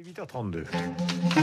8h32. 0.00 0.64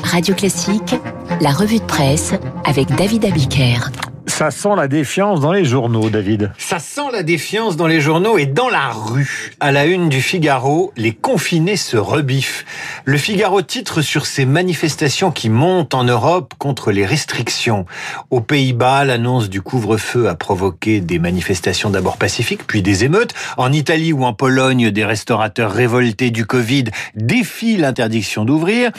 Radio 0.04 0.34
Classique, 0.34 0.96
la 1.42 1.52
revue 1.52 1.78
de 1.78 1.86
presse 1.86 2.34
avec 2.66 2.88
David 2.96 3.26
Abiker. 3.26 3.92
Ça 4.38 4.52
sent 4.52 4.76
la 4.78 4.88
défiance 4.88 5.40
dans 5.40 5.52
les 5.52 5.66
journaux, 5.66 6.12
David. 6.12 6.52
Ça 6.60 6.78
sent 6.78 7.10
la 7.12 7.24
défiance 7.24 7.76
dans 7.76 7.88
les 7.88 8.00
journaux 8.00 8.38
et 8.38 8.46
dans 8.46 8.70
la 8.70 8.90
rue. 8.90 9.52
À 9.60 9.72
la 9.72 9.86
une 9.86 10.10
du 10.10 10.22
Figaro, 10.22 10.94
les 10.96 11.12
confinés 11.12 11.76
se 11.76 11.98
rebiffent. 11.98 12.64
Le 13.04 13.18
Figaro 13.18 13.64
titre 13.64 14.04
sur 14.04 14.28
ces 14.28 14.46
manifestations 14.46 15.32
qui 15.32 15.50
montent 15.50 15.96
en 15.96 16.04
Europe 16.04 16.54
contre 16.60 16.92
les 16.92 17.04
restrictions. 17.04 17.88
Aux 18.30 18.40
Pays-Bas, 18.40 19.06
l'annonce 19.06 19.50
du 19.50 19.64
couvre-feu 19.64 20.30
a 20.30 20.36
provoqué 20.36 21.02
des 21.02 21.18
manifestations 21.18 21.90
d'abord 21.90 22.18
pacifiques, 22.18 22.68
puis 22.68 22.84
des 22.84 23.06
émeutes. 23.06 23.34
En 23.58 23.74
Italie 23.74 24.14
ou 24.14 24.24
en 24.24 24.34
Pologne, 24.34 24.92
des 24.92 25.04
restaurateurs 25.04 25.72
révoltés 25.72 26.30
du 26.30 26.46
Covid 26.46 26.84
défient 27.16 27.78
l'interdiction 27.78 28.46
d'ouvrir. 28.46 28.92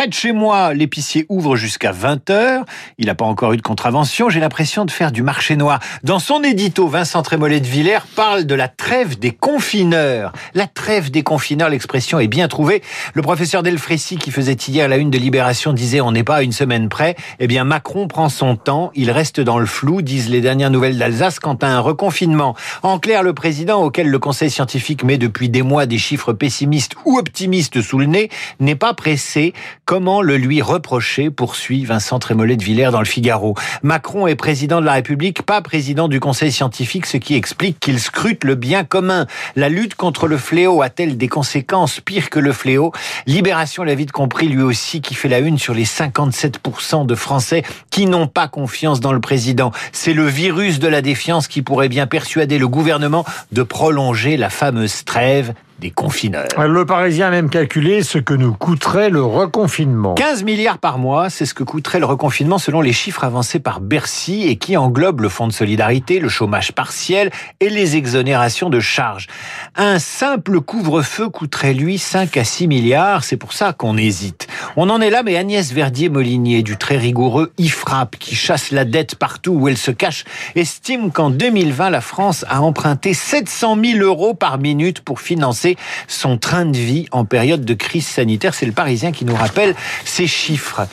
Près 0.00 0.08
de 0.08 0.14
chez 0.14 0.32
moi, 0.32 0.72
l'épicier 0.72 1.26
ouvre 1.28 1.56
jusqu'à 1.56 1.92
20h. 1.92 2.62
Il 2.96 3.04
n'a 3.04 3.14
pas 3.14 3.26
encore 3.26 3.52
eu 3.52 3.58
de 3.58 3.62
contravention. 3.62 4.30
J'ai 4.30 4.40
l'impression 4.40 4.86
de 4.86 4.90
faire 4.90 5.12
du 5.12 5.22
marché 5.22 5.56
noir. 5.56 5.78
Dans 6.04 6.18
son 6.18 6.42
édito, 6.42 6.88
Vincent 6.88 7.20
Trémollet 7.20 7.60
de 7.60 7.66
Villers 7.66 8.06
parle 8.16 8.44
de 8.44 8.54
la 8.54 8.68
trêve 8.68 9.18
des 9.18 9.32
confineurs. 9.32 10.32
La 10.54 10.66
trêve 10.66 11.10
des 11.10 11.22
confineurs, 11.22 11.68
l'expression 11.68 12.18
est 12.18 12.28
bien 12.28 12.48
trouvée. 12.48 12.80
Le 13.12 13.20
professeur 13.20 13.62
Delfrécy, 13.62 14.16
qui 14.16 14.30
faisait 14.30 14.54
hier 14.54 14.88
la 14.88 14.96
une 14.96 15.10
de 15.10 15.18
Libération, 15.18 15.74
disait 15.74 16.00
on 16.00 16.12
n'est 16.12 16.24
pas 16.24 16.36
à 16.36 16.42
une 16.44 16.52
semaine 16.52 16.88
près. 16.88 17.14
Eh 17.38 17.46
bien, 17.46 17.64
Macron 17.64 18.08
prend 18.08 18.30
son 18.30 18.56
temps. 18.56 18.92
Il 18.94 19.10
reste 19.10 19.38
dans 19.38 19.58
le 19.58 19.66
flou, 19.66 20.00
disent 20.00 20.30
les 20.30 20.40
dernières 20.40 20.70
nouvelles 20.70 20.96
d'Alsace, 20.96 21.40
quant 21.40 21.58
à 21.60 21.66
un 21.66 21.80
reconfinement. 21.80 22.56
En 22.82 22.98
clair, 22.98 23.22
le 23.22 23.34
président, 23.34 23.82
auquel 23.82 24.08
le 24.08 24.18
conseil 24.18 24.48
scientifique 24.48 25.04
met 25.04 25.18
depuis 25.18 25.50
des 25.50 25.60
mois 25.60 25.84
des 25.84 25.98
chiffres 25.98 26.32
pessimistes 26.32 26.94
ou 27.04 27.18
optimistes 27.18 27.82
sous 27.82 27.98
le 27.98 28.06
nez, 28.06 28.30
n'est 28.60 28.76
pas 28.76 28.94
pressé. 28.94 29.52
Comment 29.90 30.22
le 30.22 30.36
lui 30.36 30.62
reprocher, 30.62 31.30
poursuit 31.30 31.84
Vincent 31.84 32.20
Trémollet 32.20 32.56
de 32.56 32.62
Villers 32.62 32.90
dans 32.92 33.00
le 33.00 33.04
Figaro. 33.04 33.56
Macron 33.82 34.28
est 34.28 34.36
président 34.36 34.80
de 34.80 34.86
la 34.86 34.92
République, 34.92 35.42
pas 35.42 35.62
président 35.62 36.06
du 36.06 36.20
Conseil 36.20 36.52
scientifique, 36.52 37.06
ce 37.06 37.16
qui 37.16 37.34
explique 37.34 37.80
qu'il 37.80 37.98
scrute 37.98 38.44
le 38.44 38.54
bien 38.54 38.84
commun. 38.84 39.26
La 39.56 39.68
lutte 39.68 39.96
contre 39.96 40.28
le 40.28 40.36
fléau 40.36 40.80
a-t-elle 40.80 41.18
des 41.18 41.26
conséquences 41.26 41.98
pires 41.98 42.30
que 42.30 42.38
le 42.38 42.52
fléau? 42.52 42.92
Libération 43.26 43.82
l'a 43.82 43.96
vite 43.96 44.12
compris, 44.12 44.46
lui 44.46 44.62
aussi, 44.62 45.00
qui 45.00 45.14
fait 45.16 45.28
la 45.28 45.40
une 45.40 45.58
sur 45.58 45.74
les 45.74 45.86
57% 45.86 47.04
de 47.04 47.14
Français 47.16 47.64
qui 47.90 48.06
n'ont 48.06 48.28
pas 48.28 48.46
confiance 48.46 49.00
dans 49.00 49.12
le 49.12 49.20
président. 49.20 49.72
C'est 49.90 50.14
le 50.14 50.26
virus 50.26 50.78
de 50.78 50.86
la 50.86 51.02
défiance 51.02 51.48
qui 51.48 51.62
pourrait 51.62 51.88
bien 51.88 52.06
persuader 52.06 52.58
le 52.58 52.68
gouvernement 52.68 53.24
de 53.50 53.64
prolonger 53.64 54.36
la 54.36 54.50
fameuse 54.50 55.04
trêve 55.04 55.52
des 55.80 55.90
confineurs. 55.90 56.46
Le 56.58 56.84
Parisien 56.84 57.28
a 57.28 57.30
même 57.30 57.48
calculé 57.48 58.02
ce 58.02 58.18
que 58.18 58.34
nous 58.34 58.52
coûterait 58.52 59.08
le 59.08 59.22
reconfinement. 59.22 60.14
15 60.14 60.44
milliards 60.44 60.78
par 60.78 60.98
mois, 60.98 61.30
c'est 61.30 61.46
ce 61.46 61.54
que 61.54 61.64
coûterait 61.64 61.98
le 61.98 62.06
reconfinement 62.06 62.58
selon 62.58 62.82
les 62.82 62.92
chiffres 62.92 63.24
avancés 63.24 63.58
par 63.58 63.80
Bercy 63.80 64.46
et 64.46 64.56
qui 64.56 64.76
englobent 64.76 65.22
le 65.22 65.30
fonds 65.30 65.48
de 65.48 65.52
solidarité, 65.52 66.20
le 66.20 66.28
chômage 66.28 66.72
partiel 66.72 67.30
et 67.60 67.70
les 67.70 67.96
exonérations 67.96 68.68
de 68.68 68.78
charges. 68.78 69.26
Un 69.74 69.98
simple 69.98 70.60
couvre-feu 70.60 71.30
coûterait 71.30 71.74
lui 71.74 71.98
5 71.98 72.36
à 72.36 72.44
6 72.44 72.68
milliards, 72.68 73.24
c'est 73.24 73.38
pour 73.38 73.54
ça 73.54 73.72
qu'on 73.72 73.96
hésite. 73.96 74.46
On 74.76 74.90
en 74.90 75.00
est 75.00 75.10
là, 75.10 75.22
mais 75.22 75.36
Agnès 75.36 75.72
Verdier-Molinier, 75.72 76.62
du 76.62 76.76
très 76.76 76.96
rigoureux 76.96 77.52
IFRAP, 77.58 78.16
qui 78.16 78.34
chasse 78.34 78.70
la 78.70 78.84
dette 78.84 79.14
partout 79.14 79.52
où 79.52 79.68
elle 79.68 79.76
se 79.76 79.90
cache, 79.90 80.24
estime 80.54 81.10
qu'en 81.10 81.30
2020, 81.30 81.90
la 81.90 82.00
France 82.00 82.44
a 82.48 82.62
emprunté 82.62 83.14
700 83.14 83.76
000 83.82 83.98
euros 84.00 84.34
par 84.34 84.58
minute 84.58 85.00
pour 85.00 85.20
financer 85.20 85.76
son 86.08 86.38
train 86.38 86.64
de 86.64 86.76
vie 86.76 87.06
en 87.12 87.24
période 87.24 87.64
de 87.64 87.74
crise 87.74 88.06
sanitaire. 88.06 88.54
C'est 88.54 88.66
le 88.66 88.72
Parisien 88.72 89.12
qui 89.12 89.24
nous 89.24 89.34
rappelle 89.36 89.74
ces 90.04 90.26
chiffres. 90.26 90.86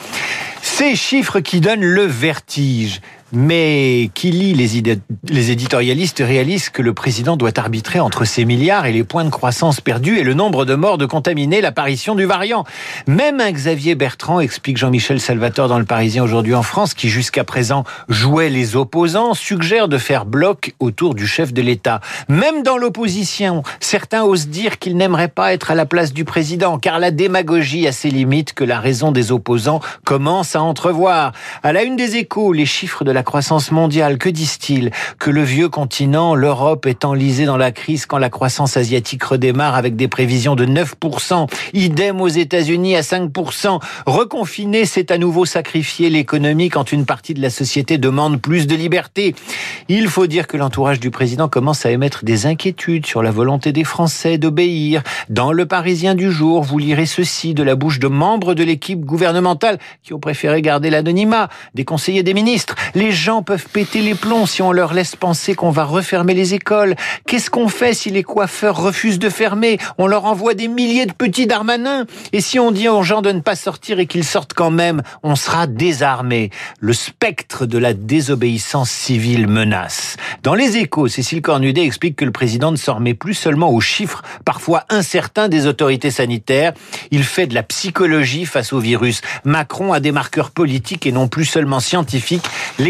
Ces 0.62 0.96
chiffres 0.96 1.40
qui 1.40 1.60
donnent 1.60 1.84
le 1.84 2.04
vertige 2.04 3.00
mais 3.32 4.10
qui 4.14 4.30
lit 4.30 4.54
les, 4.54 5.50
éditorialistes 5.50 6.22
réalise 6.24 6.70
que 6.70 6.82
le 6.82 6.94
président 6.94 7.36
doit 7.36 7.58
arbitrer 7.58 8.00
entre 8.00 8.24
ces 8.24 8.44
milliards 8.44 8.86
et 8.86 8.92
les 8.92 9.04
points 9.04 9.24
de 9.24 9.30
croissance 9.30 9.80
perdus 9.80 10.18
et 10.18 10.22
le 10.22 10.34
nombre 10.34 10.64
de 10.64 10.74
morts 10.74 10.98
de 10.98 11.06
contaminés, 11.06 11.60
l'apparition 11.60 12.14
du 12.14 12.24
variant. 12.24 12.64
Même 13.06 13.40
un 13.40 13.52
Xavier 13.52 13.94
Bertrand, 13.94 14.40
explique 14.40 14.78
Jean-Michel 14.78 15.20
Salvatore 15.20 15.68
dans 15.68 15.78
Le 15.78 15.84
Parisien 15.84 16.24
aujourd'hui 16.24 16.54
en 16.54 16.62
France, 16.62 16.94
qui 16.94 17.08
jusqu'à 17.08 17.44
présent 17.44 17.84
jouait 18.08 18.48
les 18.48 18.76
opposants, 18.76 19.34
suggère 19.34 19.88
de 19.88 19.98
faire 19.98 20.24
bloc 20.24 20.74
autour 20.80 21.14
du 21.14 21.26
chef 21.26 21.52
de 21.52 21.62
l'État. 21.62 22.00
Même 22.28 22.62
dans 22.62 22.78
l'opposition, 22.78 23.62
certains 23.80 24.22
osent 24.22 24.48
dire 24.48 24.78
qu'ils 24.78 24.96
n'aimeraient 24.96 25.28
pas 25.28 25.52
être 25.52 25.70
à 25.70 25.74
la 25.74 25.86
place 25.86 26.12
du 26.12 26.24
président, 26.24 26.78
car 26.78 26.98
la 26.98 27.10
démagogie 27.10 27.86
a 27.86 27.92
ses 27.92 28.10
limites 28.10 28.54
que 28.54 28.64
la 28.64 28.80
raison 28.80 29.12
des 29.12 29.32
opposants 29.32 29.80
commence 30.04 30.56
à 30.56 30.62
entrevoir. 30.62 31.32
À 31.62 31.72
la 31.72 31.82
une 31.82 31.96
des 31.96 32.16
échos, 32.16 32.52
les 32.52 32.66
chiffres 32.66 33.04
de 33.04 33.10
la 33.10 33.17
croissance 33.22 33.70
mondiale. 33.70 34.18
Que 34.18 34.28
disent-ils 34.28 34.90
Que 35.18 35.30
le 35.30 35.42
vieux 35.42 35.68
continent, 35.68 36.34
l'Europe, 36.34 36.86
est 36.86 37.04
enlisée 37.04 37.44
dans 37.44 37.56
la 37.56 37.72
crise 37.72 38.06
quand 38.06 38.18
la 38.18 38.30
croissance 38.30 38.76
asiatique 38.76 39.22
redémarre 39.22 39.74
avec 39.74 39.96
des 39.96 40.08
prévisions 40.08 40.54
de 40.54 40.66
9%. 40.66 41.48
Idem 41.72 42.20
aux 42.20 42.28
États-Unis 42.28 42.96
à 42.96 43.00
5%. 43.00 43.80
Reconfiner, 44.06 44.84
c'est 44.84 45.10
à 45.10 45.18
nouveau 45.18 45.44
sacrifier 45.44 46.10
l'économie 46.10 46.68
quand 46.68 46.92
une 46.92 47.06
partie 47.06 47.34
de 47.34 47.42
la 47.42 47.50
société 47.50 47.98
demande 47.98 48.40
plus 48.40 48.66
de 48.66 48.74
liberté. 48.74 49.34
Il 49.88 50.08
faut 50.08 50.26
dire 50.26 50.46
que 50.46 50.56
l'entourage 50.56 51.00
du 51.00 51.10
président 51.10 51.48
commence 51.48 51.86
à 51.86 51.90
émettre 51.90 52.24
des 52.24 52.46
inquiétudes 52.46 53.06
sur 53.06 53.22
la 53.22 53.30
volonté 53.30 53.72
des 53.72 53.84
Français 53.84 54.38
d'obéir. 54.38 55.02
Dans 55.28 55.52
le 55.52 55.66
Parisien 55.66 56.14
du 56.14 56.30
jour, 56.30 56.62
vous 56.62 56.78
lirez 56.78 57.06
ceci 57.06 57.54
de 57.54 57.62
la 57.62 57.74
bouche 57.74 57.98
de 57.98 58.08
membres 58.08 58.54
de 58.54 58.64
l'équipe 58.64 59.00
gouvernementale 59.00 59.78
qui 60.02 60.14
ont 60.14 60.20
préféré 60.20 60.62
garder 60.62 60.90
l'anonymat, 60.90 61.48
des 61.74 61.84
conseillers 61.84 62.22
des 62.22 62.34
ministres. 62.34 62.74
Les 62.94 63.07
les 63.08 63.14
gens 63.14 63.42
peuvent 63.42 63.68
péter 63.72 64.02
les 64.02 64.14
plombs 64.14 64.44
si 64.44 64.60
on 64.60 64.70
leur 64.70 64.92
laisse 64.92 65.16
penser 65.16 65.54
qu'on 65.54 65.70
va 65.70 65.84
refermer 65.84 66.34
les 66.34 66.52
écoles. 66.52 66.94
Qu'est-ce 67.26 67.48
qu'on 67.48 67.68
fait 67.68 67.94
si 67.94 68.10
les 68.10 68.22
coiffeurs 68.22 68.76
refusent 68.76 69.18
de 69.18 69.30
fermer? 69.30 69.78
On 69.96 70.06
leur 70.06 70.26
envoie 70.26 70.52
des 70.52 70.68
milliers 70.68 71.06
de 71.06 71.12
petits 71.12 71.46
darmanins. 71.46 72.04
Et 72.34 72.42
si 72.42 72.58
on 72.58 72.70
dit 72.70 72.86
aux 72.86 73.02
gens 73.02 73.22
de 73.22 73.32
ne 73.32 73.40
pas 73.40 73.56
sortir 73.56 73.98
et 73.98 74.04
qu'ils 74.04 74.26
sortent 74.26 74.52
quand 74.52 74.70
même, 74.70 75.02
on 75.22 75.36
sera 75.36 75.66
désarmé. 75.66 76.50
Le 76.80 76.92
spectre 76.92 77.64
de 77.64 77.78
la 77.78 77.94
désobéissance 77.94 78.90
civile 78.90 79.46
menace. 79.46 80.18
Dans 80.42 80.54
les 80.54 80.76
échos, 80.76 81.08
Cécile 81.08 81.40
Cornudet 81.40 81.84
explique 81.84 82.16
que 82.16 82.26
le 82.26 82.30
président 82.30 82.72
ne 82.72 82.76
s'en 82.76 82.96
remet 82.96 83.14
plus 83.14 83.32
seulement 83.32 83.70
aux 83.70 83.80
chiffres 83.80 84.22
parfois 84.44 84.84
incertains 84.90 85.48
des 85.48 85.66
autorités 85.66 86.10
sanitaires. 86.10 86.74
Il 87.10 87.24
fait 87.24 87.46
de 87.46 87.54
la 87.54 87.62
psychologie 87.62 88.44
face 88.44 88.74
au 88.74 88.80
virus. 88.80 89.22
Macron 89.44 89.94
a 89.94 90.00
des 90.00 90.12
marqueurs 90.12 90.50
politiques 90.50 91.06
et 91.06 91.12
non 91.12 91.26
plus 91.26 91.46
seulement 91.46 91.80
scientifiques. 91.80 92.44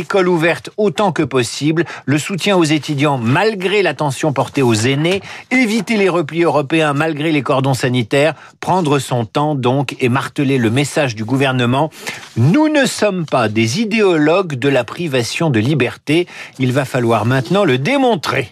L'école 0.08 0.28
ouverte 0.28 0.70
autant 0.78 1.12
que 1.12 1.22
possible, 1.22 1.84
le 2.06 2.16
soutien 2.16 2.56
aux 2.56 2.64
étudiants 2.64 3.18
malgré 3.18 3.82
l'attention 3.82 4.32
portée 4.32 4.62
aux 4.62 4.72
aînés, 4.72 5.20
éviter 5.50 5.98
les 5.98 6.08
replis 6.08 6.44
européens 6.44 6.94
malgré 6.94 7.30
les 7.30 7.42
cordons 7.42 7.74
sanitaires, 7.74 8.32
prendre 8.58 9.00
son 9.00 9.26
temps 9.26 9.54
donc 9.54 9.96
et 10.00 10.08
marteler 10.08 10.56
le 10.56 10.70
message 10.70 11.14
du 11.14 11.26
gouvernement. 11.26 11.90
Nous 12.38 12.70
ne 12.70 12.86
sommes 12.86 13.26
pas 13.26 13.50
des 13.50 13.82
idéologues 13.82 14.54
de 14.54 14.70
la 14.70 14.82
privation 14.82 15.50
de 15.50 15.60
liberté. 15.60 16.26
Il 16.58 16.72
va 16.72 16.86
falloir 16.86 17.26
maintenant 17.26 17.66
le 17.66 17.76
démontrer. 17.76 18.50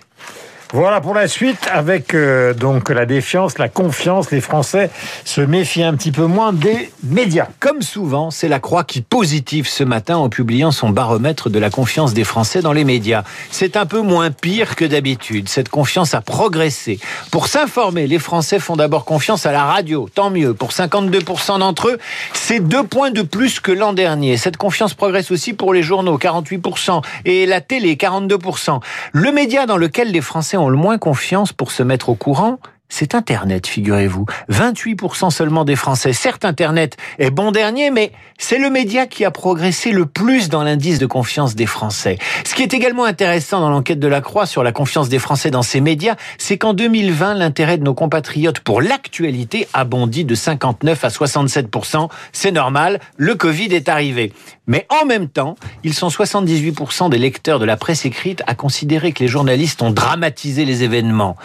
Voilà 0.73 1.01
pour 1.01 1.15
la 1.15 1.29
suite 1.29 1.69
avec 1.73 2.13
euh, 2.13 2.53
donc 2.53 2.91
la 2.91 3.07
défiance, 3.07 3.57
la 3.57 3.69
confiance. 3.69 4.33
Les 4.33 4.41
Français 4.41 4.91
se 5.25 5.41
méfient 5.41 5.85
un 5.85 5.95
petit 5.95 6.11
peu 6.11 6.27
moins 6.27 6.53
des 6.53 6.91
médias. 7.05 7.47
Comme 7.61 7.83
souvent, 7.83 8.33
c'est 8.33 8.49
la 8.49 8.59
Croix 8.59 8.83
qui 8.83 9.01
positive 9.01 9.69
ce 9.69 9.85
matin 9.85 10.17
en 10.17 10.29
publiant 10.29 10.73
son 10.73 10.91
baromètre 10.91 11.51
de 11.51 11.61
la 11.61 11.71
confiance 11.71 12.15
des 12.15 12.25
Français 12.25 12.63
dans 12.63 12.73
les 12.73 12.83
médias. 12.83 13.23
C'est 13.53 13.77
un 13.77 13.87
peu 13.87 14.01
moins 14.01 14.33
pire 14.33 14.75
que 14.75 14.85
d'habitude. 14.85 15.49
Cette 15.49 15.69
confiance 15.69 16.15
a 16.15 16.21
progressé. 16.21 16.99
Pour 17.31 17.47
s'informer, 17.47 18.09
les 18.09 18.19
Français 18.19 18.59
font 18.59 18.75
d'abord 18.75 19.05
confiance 19.05 19.47
à 19.47 19.53
la 19.53 19.63
radio. 19.63 20.09
Tant 20.13 20.31
mieux. 20.31 20.53
Pour 20.53 20.71
52% 20.71 21.61
d'entre 21.61 21.91
eux, 21.91 21.99
c'est 22.33 22.59
deux 22.59 22.83
points 22.83 23.13
de 23.13 23.23
plus 23.23 23.61
que 23.61 23.71
l'an 23.71 23.93
dernier. 23.93 24.37
Cette 24.37 24.57
confiance 24.57 24.95
progresse 24.95 25.31
aussi 25.31 25.53
pour 25.53 25.73
les 25.73 25.85
journaux, 25.85 26.19
48%, 26.19 27.03
et 27.25 27.47
la 27.47 27.61
télé, 27.61 27.95
42%. 27.95 28.81
Le 29.13 29.31
média 29.31 29.67
dans 29.67 29.77
lequel 29.77 30.11
les 30.11 30.21
Français 30.21 30.56
ont 30.57 30.69
le 30.69 30.77
moins 30.77 30.99
confiance 30.99 31.53
pour 31.53 31.71
se 31.71 31.83
mettre 31.83 32.09
au 32.09 32.15
courant, 32.15 32.59
c'est 32.89 33.15
Internet, 33.15 33.67
figurez-vous. 33.67 34.27
28% 34.51 35.31
seulement 35.31 35.65
des 35.65 35.77
Français. 35.77 36.13
Certes, 36.13 36.45
Internet 36.45 36.97
est 37.19 37.31
bon 37.31 37.51
dernier, 37.51 37.91
mais 37.91 38.13
c'est 38.39 38.59
le 38.59 38.71
média 38.71 39.07
qui 39.07 39.25
a 39.25 39.31
progressé 39.31 39.91
le 39.91 40.07
plus 40.07 40.49
dans 40.49 40.63
l'indice 40.63 40.99
de 40.99 41.07
confiance 41.07 41.57
des 41.57 41.67
Français. 41.67 42.19
Ce 42.45 42.55
qui 42.55 42.63
est 42.63 42.75
également 42.75 43.05
intéressant 43.05 43.61
dans 43.61 43.71
l'enquête 43.71 43.99
de 43.99 44.09
la 44.09 44.21
Croix 44.21 44.47
sur 44.47 44.63
la 44.63 44.73
confiance 44.73 45.09
des 45.09 45.19
Français 45.19 45.51
dans 45.51 45.63
ces 45.63 45.81
médias, 45.81 46.15
c'est 46.39 46.59
qu'en 46.59 46.75
2020, 46.75 47.35
l'intérêt 47.35 47.77
de 47.77 47.85
nos 47.85 47.95
compatriotes 47.95 48.61
pour 48.61 48.81
l'actualité 48.81 49.67
a 49.73 49.85
bondi 49.85 50.25
de 50.25 50.35
59 50.35 51.05
à 51.05 51.09
67%. 51.09 52.09
C'est 52.33 52.53
normal, 52.53 53.01
le 53.17 53.35
Covid 53.35 53.75
est 53.75 53.89
arrivé. 53.89 54.33
Mais 54.67 54.87
en 54.89 55.07
même 55.07 55.29
temps, 55.29 55.57
ils 55.85 55.95
sont 55.95 56.09
78% 56.09 57.09
des 57.09 57.19
lecteurs 57.19 57.59
de 57.59 57.65
la 57.65 57.77
presse 57.77 58.05
écrite 58.05 58.43
à 58.47 58.55
considérer 58.55 59.13
que 59.13 59.23
les 59.23 59.29
journalistes 59.29 59.81
ont 59.83 59.91
dramatisé 59.91 60.65
les 60.65 60.83
événements. 60.83 61.37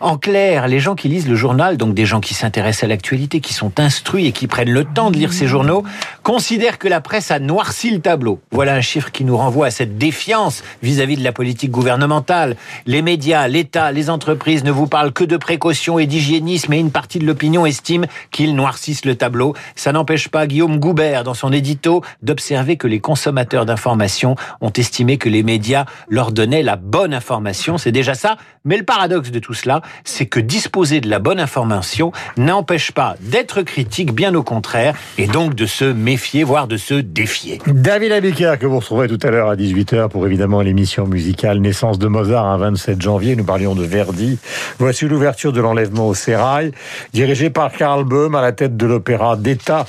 En 0.00 0.16
clair, 0.16 0.68
les 0.68 0.78
gens 0.88 0.94
qui 0.94 1.08
lisent 1.08 1.28
le 1.28 1.36
journal, 1.36 1.76
donc 1.76 1.92
des 1.92 2.06
gens 2.06 2.20
qui 2.20 2.32
s'intéressent 2.32 2.84
à 2.84 2.86
l'actualité, 2.86 3.40
qui 3.40 3.52
sont 3.52 3.78
instruits 3.78 4.24
et 4.24 4.32
qui 4.32 4.46
prennent 4.46 4.70
le 4.70 4.84
temps 4.86 5.10
de 5.10 5.18
lire 5.18 5.34
ces 5.34 5.46
journaux, 5.46 5.84
considèrent 6.22 6.78
que 6.78 6.88
la 6.88 7.02
presse 7.02 7.30
a 7.30 7.38
noirci 7.38 7.90
le 7.90 8.00
tableau. 8.00 8.40
Voilà 8.52 8.72
un 8.72 8.80
chiffre 8.80 9.10
qui 9.10 9.24
nous 9.24 9.36
renvoie 9.36 9.66
à 9.66 9.70
cette 9.70 9.98
défiance 9.98 10.64
vis-à-vis 10.82 11.18
de 11.18 11.24
la 11.24 11.32
politique 11.32 11.70
gouvernementale. 11.70 12.56
Les 12.86 13.02
médias, 13.02 13.48
l'État, 13.48 13.92
les 13.92 14.08
entreprises 14.08 14.64
ne 14.64 14.70
vous 14.70 14.86
parlent 14.86 15.12
que 15.12 15.24
de 15.24 15.36
précautions 15.36 15.98
et 15.98 16.06
d'hygiénisme 16.06 16.72
et 16.72 16.78
une 16.78 16.90
partie 16.90 17.18
de 17.18 17.26
l'opinion 17.26 17.66
estime 17.66 18.06
qu'ils 18.30 18.54
noircissent 18.54 19.04
le 19.04 19.14
tableau. 19.14 19.54
Ça 19.76 19.92
n'empêche 19.92 20.28
pas 20.28 20.46
Guillaume 20.46 20.78
Goubert, 20.78 21.22
dans 21.22 21.34
son 21.34 21.52
édito, 21.52 22.02
d'observer 22.22 22.78
que 22.78 22.86
les 22.86 23.00
consommateurs 23.00 23.66
d'informations 23.66 24.36
ont 24.62 24.72
estimé 24.72 25.18
que 25.18 25.28
les 25.28 25.42
médias 25.42 25.84
leur 26.08 26.32
donnaient 26.32 26.62
la 26.62 26.76
bonne 26.76 27.12
information. 27.12 27.76
C'est 27.76 27.92
déjà 27.92 28.14
ça. 28.14 28.38
Mais 28.64 28.78
le 28.78 28.84
paradoxe 28.84 29.30
de 29.30 29.38
tout 29.38 29.54
cela, 29.54 29.82
c'est 30.04 30.26
que 30.26 30.40
disposer 30.78 31.00
de 31.00 31.10
la 31.10 31.18
bonne 31.18 31.40
information 31.40 32.12
n'empêche 32.36 32.92
pas 32.92 33.16
d'être 33.20 33.62
critique, 33.62 34.12
bien 34.12 34.32
au 34.36 34.44
contraire, 34.44 34.94
et 35.16 35.26
donc 35.26 35.56
de 35.56 35.66
se 35.66 35.84
méfier, 35.84 36.44
voire 36.44 36.68
de 36.68 36.76
se 36.76 36.94
défier. 36.94 37.60
David 37.66 38.12
Abiker, 38.12 38.54
que 38.60 38.66
vous 38.66 38.78
retrouverez 38.78 39.08
tout 39.08 39.18
à 39.24 39.30
l'heure 39.30 39.48
à 39.48 39.56
18h 39.56 40.08
pour 40.08 40.24
évidemment 40.24 40.60
l'émission 40.60 41.04
musicale 41.08 41.58
Naissance 41.58 41.98
de 41.98 42.06
Mozart, 42.06 42.46
un 42.46 42.58
27 42.58 43.02
janvier. 43.02 43.34
Nous 43.34 43.42
parlions 43.42 43.74
de 43.74 43.82
Verdi. 43.82 44.38
Voici 44.78 45.08
l'ouverture 45.08 45.52
de 45.52 45.60
l'enlèvement 45.60 46.06
au 46.06 46.14
sérail, 46.14 46.70
dirigé 47.12 47.50
par 47.50 47.72
Karl 47.72 48.04
Böhm 48.04 48.36
à 48.36 48.40
la 48.40 48.52
tête 48.52 48.76
de 48.76 48.86
l'opéra 48.86 49.34
d'État 49.34 49.84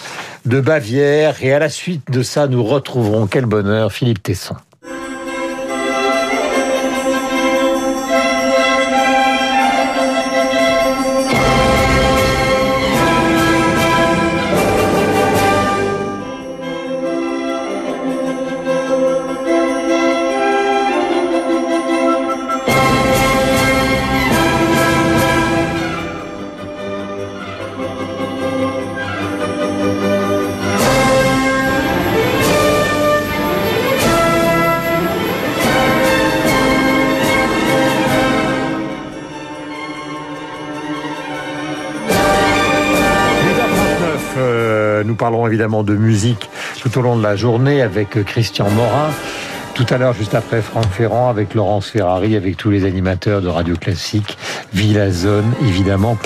de 0.48 0.60
Bavière. 0.60 1.36
Et 1.44 1.54
à 1.54 1.60
la 1.60 1.70
suite 1.70 2.10
de 2.10 2.24
ça, 2.24 2.48
nous 2.48 2.64
retrouverons, 2.64 3.28
quel 3.28 3.46
bonheur, 3.46 3.92
Philippe 3.92 4.24
Tesson. 4.24 4.56
Nous 45.04 45.16
parlerons 45.16 45.48
évidemment 45.48 45.84
de 45.84 45.96
musique 45.96 46.50
tout 46.82 46.98
au 46.98 47.02
long 47.02 47.18
de 47.18 47.24
la 47.24 47.36
journée 47.36 47.82
avec 47.82 48.24
Christian 48.24 48.70
Morin. 48.70 49.10
Tout 49.74 49.86
à 49.90 49.98
l'heure, 49.98 50.14
juste 50.14 50.36
après 50.36 50.62
Franck 50.62 50.88
Ferrand, 50.88 51.30
avec 51.30 51.54
Laurence 51.54 51.90
Ferrari, 51.90 52.36
avec 52.36 52.58
tous 52.58 52.70
les 52.70 52.86
animateurs 52.86 53.42
de 53.42 53.48
Radio 53.48 53.76
Classique, 53.76 54.38
Villa 54.74 55.10
Zone, 55.10 55.54
évidemment. 55.62 56.18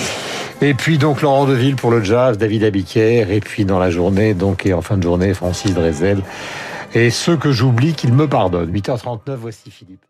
Et 0.61 0.73
puis 0.73 0.97
donc 0.97 1.21
Laurent 1.21 1.45
Deville 1.45 1.75
pour 1.75 1.91
le 1.91 2.03
jazz, 2.03 2.37
David 2.37 2.63
Abiquière, 2.63 3.29
et 3.31 3.41
puis 3.41 3.65
dans 3.65 3.79
la 3.79 3.91
journée, 3.91 4.33
donc 4.33 4.65
et 4.65 4.73
en 4.73 4.81
fin 4.81 4.97
de 4.97 5.03
journée, 5.03 5.33
Francis 5.33 5.73
Drezel. 5.73 6.21
Et 6.95 7.09
ceux 7.09 7.37
que 7.37 7.51
j'oublie, 7.51 7.93
qu'ils 7.93 8.13
me 8.13 8.27
pardonnent. 8.27 8.71
8h39, 8.71 9.35
voici 9.35 9.71
Philippe. 9.71 10.05